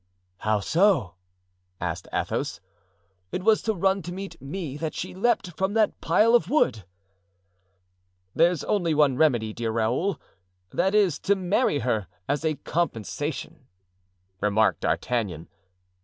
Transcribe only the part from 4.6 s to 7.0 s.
that she leaped from that pile of wood."